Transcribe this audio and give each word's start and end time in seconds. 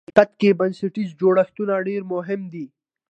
په 0.01 0.05
حقیقت 0.07 0.29
کې 0.39 0.57
بنسټیز 0.59 1.09
جوړښتونه 1.21 1.73
ډېر 1.87 2.01
مهم 2.13 2.41
دي. 2.53 2.65